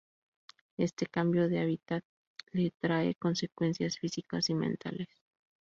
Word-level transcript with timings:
Este 0.77 1.05
cambio 1.05 1.47
de 1.47 1.59
hábitat 1.59 2.03
le 2.53 2.73
trae 2.81 3.13
consecuencias 3.13 3.99
físicas 3.99 4.49
y 4.49 4.55
mentales. 4.55 5.09